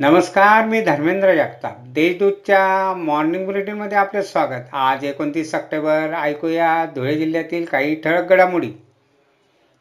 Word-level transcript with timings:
नमस्कार 0.00 0.64
मी 0.64 0.80
धर्मेंद्र 0.80 1.34
जगताप. 1.34 1.78
देशदूतच्या 1.86 2.94
मॉर्निंग 2.96 3.44
बुलेटिनमध्ये 3.46 3.98
आपले 3.98 4.22
स्वागत. 4.22 4.68
आज 4.72 5.04
एकोणतीस 5.04 5.50
सप्टेंबर 5.50 6.14
ऐकूया 6.22 6.86
धुळे 6.94 7.14
जिल्ह्यातील 7.14 7.64
काही 7.64 7.94
ठळक 7.94 8.30
घडामोडी. 8.30 8.70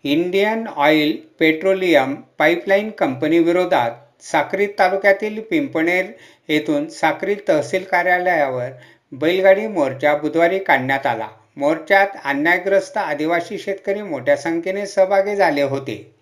इंडियन 0.03 0.67
ऑइल 0.67 1.17
पेट्रोलियम 1.39 2.15
पाईपलाईन 2.37 2.89
कंपनीविरोधात 2.89 4.23
साक्री 4.23 4.67
तालुक्यातील 4.67 5.41
पिंपणेर 5.41 6.05
येथून 6.47 6.89
साक्री 6.89 7.35
तहसील 7.49 7.83
कार्यालयावर 7.83 8.69
बैलगाडी 9.11 9.67
मोर्चा 9.67 10.15
बुधवारी 10.15 10.59
काढण्यात 10.59 11.05
आला. 11.05 11.27
मोर्चात 11.57 12.07
अन्यायग्रस्त 12.25 12.97
आदिवासी 12.97 13.57
शेतकरी 13.57 14.01
मोठ्या 14.01 14.37
संख्येने 14.37 14.85
सहभागी 14.85 15.35
झाले 15.35 15.61
होते. 15.61 16.18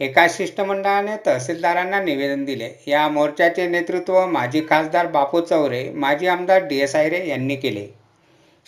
एका 0.00 0.26
शिष्टमंडळाने 0.30 1.16
तहसीलदारांना 1.26 2.00
निवेदन 2.02 2.44
दिले. 2.44 2.68
या 2.86 3.08
मोर्चाचे 3.08 3.66
नेतृत्व 3.68 4.24
माजी 4.26 4.60
खासदार 4.70 5.06
बापू 5.06 5.40
चौरे 5.40 5.88
माजी 5.94 6.26
आमदार 6.26 6.66
डी 6.66 6.80
एस 6.80 6.96
आयरे 6.96 7.26
यांनी 7.28 7.56
केले. 7.56 7.86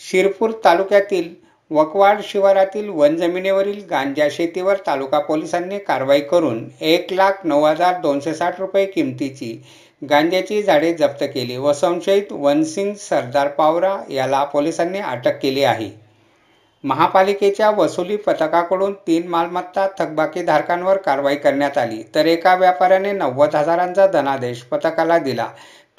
शिरपूर 0.01 0.51
तालुक्यातील 0.63 1.33
वकवाड 1.71 2.21
शिवारातील 2.23 2.87
वन 2.89 3.15
जमिनीवरील 3.17 3.83
गांजा 3.89 4.27
शेतीवर 4.31 4.77
तालुका 4.87 5.19
पोलिसांनी 5.19 5.77
कारवाई 5.79 6.19
करून 6.21 6.67
एक 6.81 7.13
लाख 7.13 7.45
नऊ 7.45 7.63
हजार 7.65 7.99
दोनशे 8.01 8.33
साठ 8.33 8.59
रुपये 8.59 8.85
किमतीची 8.85 9.53
गांजाची 10.01 10.61
झाडे 10.63 10.93
जप्त 10.93 11.23
केली 11.23 11.57
व 11.57 11.73
संशयित 11.73 12.31
वनसिंग 12.31 12.93
सरदार 12.99 13.47
पावरा 13.47 13.95
याला 14.09 14.43
पोलिसांनी 14.43 14.99
अटक 14.99 15.39
केली 15.41 15.63
आहे. 15.63 15.89
महापालिकेच्या 16.83 17.69
वसुली 17.69 18.15
पथकाकडून 18.17 18.93
तीन 19.07 19.27
मालमत्ता 19.27 19.87
थकबाकीधारकांवर 19.99 20.97
कारवाई 20.97 21.35
करण्यात 21.35 21.77
आली 21.77 22.01
तर 22.15 22.25
एका 22.25 22.55
व्यापाऱ्याने 22.55 23.11
नव्वद 23.11 23.55
हजारांचा 23.55 24.07
धनादेश 24.07 24.61
पथकाला 24.63 25.17
दिला. 25.17 25.47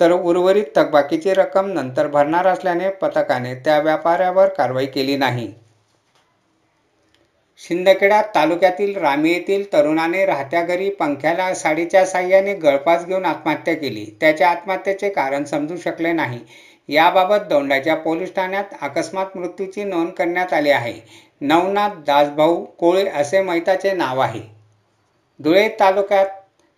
तर 0.00 0.12
उर्वरित 0.12 0.64
थकबाकीची 0.76 1.34
रक्कम 1.34 1.66
नंतर 1.72 2.06
भरणार 2.06 2.46
असल्याने 2.46 2.90
पथकाने 3.02 3.54
त्या 3.54 3.78
व्यापाऱ्यावर 3.78 4.48
कारवाई 4.48 4.86
केली 4.86 5.16
नाही. 5.16 5.52
शिंदखेडा 7.70 8.20
तालुक्यातील 8.34 8.96
रामी 8.96 9.30
येथील 9.30 9.64
तरुणाने 9.72 10.24
राहत्या 10.26 10.62
घरी 10.62 10.88
पंख्याला 10.90 11.52
साडीच्या 11.54 12.04
साह्याने 12.06 12.54
गळफास 12.54 13.04
घेऊन 13.06 13.24
आत्महत्या 13.24 13.74
केली. 13.74 14.04
त्याच्या 14.20 14.48
आत्महत्येचे 14.50 15.10
कारण 15.10 15.44
समजू 15.44 15.76
शकले 15.76 16.12
नाही. 16.12 16.38
याबाबत 16.88 17.46
दोंडाच्या 17.50 17.96
पोलीस 17.96 18.34
ठाण्यात 18.36 18.74
अकस्मात 18.82 19.36
मृत्यूची 19.36 19.84
नोंद 19.84 20.10
करण्यात 20.10 20.52
आली 20.52 20.70
आहे. 20.70 20.94
नवनाथ 21.40 22.02
दासभाऊ 22.06 22.64
कोळे 22.78 23.08
असे 23.10 23.42
मैताचे 23.42 23.92
नाव 23.92 24.20
आहे. 24.20 24.40
धुळे 25.40 25.68
तालुक्यात 25.80 26.26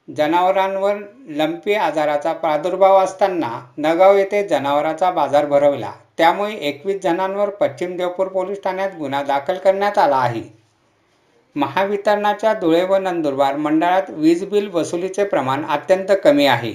जनावरांवर 0.08 0.96
लंपी 1.28 1.74
आजाराचा 1.74 2.32
प्रादुर्भाव 2.32 3.02
असताना 3.04 3.58
नगाव 3.78 4.16
येथे 4.18 4.48
जनावराचा 4.48 5.10
बाजार 5.10 5.46
भरवला. 5.46 5.92
त्यामुळे 6.18 6.54
एकवीस 6.54 7.02
जणांवर 7.02 7.50
पश्चिम 7.50 7.96
देवपूर 7.96 8.28
पोलीस 8.28 8.62
ठाण्यात 8.64 8.96
गुन्हा 8.98 9.22
दाखल 9.22 9.58
करण्यात 9.58 9.98
आला 9.98 10.16
आहे. 10.16 10.61
महावितरणाच्या 11.56 12.52
धुळे 12.54 12.84
व 12.84 12.96
नंदुरबार 12.96 13.56
मंडळात 13.56 14.02
वीज 14.10 14.44
बिल 14.44 14.68
वसुलीचे 14.74 15.24
प्रमाण 15.24 15.64
अत्यंत 15.64 16.12
कमी 16.24 16.46
आहे. 16.46 16.72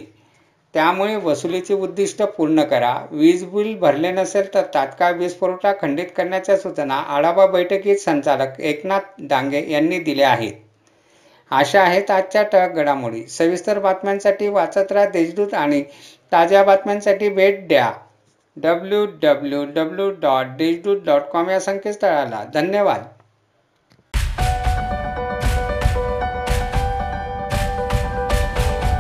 त्यामुळे 0.74 1.16
वसुलीचे 1.16 1.74
उद्दिष्ट 1.74 2.22
पूर्ण 2.22 2.64
करा. 2.64 2.94
वीज 3.12 3.44
बिल 3.46 3.76
भरले 3.80 4.12
नसेल 4.12 4.54
तर 4.54 4.64
तात्काळ 4.74 5.14
वीज 5.14 5.34
पुरवठा 5.34 5.74
खंडित 5.82 6.08
करण्याच्या 6.18 6.58
सूचना 6.58 6.96
आढावा 6.96 7.46
बैठकीत 7.46 7.98
संचालक 7.98 8.60
एकनाथ 8.60 9.00
डांगे 9.20 9.64
यांनी 9.72 10.00
दिल्या 10.00 10.30
आहेत. 10.30 10.54
अशा 11.52 11.82
आहेत 11.82 12.12
आजच्या 12.12 12.44
टळक 12.44 12.72
घडामोडी. 12.72 13.26
सविस्तर 13.28 13.80
बातम्यांसाठी 13.80 14.48
वाचत 14.48 14.92
राहा 14.92 15.10
देशदूत 15.10 15.54
आणि 15.54 15.84
ताज्या 16.32 16.64
बातम्यांसाठी 16.64 17.30
भेट 17.30 17.68
द्या. 17.68 17.92
W 18.58 19.06
W 19.22 19.64
W 19.66 20.10
dot 20.12 20.46
Deshdoot 20.58 21.02
dot 21.06 21.22
com 21.22 21.50
या 21.50 21.60
संकेतस्थळाला. 21.60 22.44
धन्यवाद. 22.54 23.04